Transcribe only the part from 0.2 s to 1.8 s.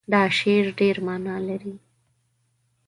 شعر ډېر معنا لري.